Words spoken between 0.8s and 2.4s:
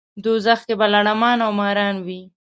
لړمان او ماران وي.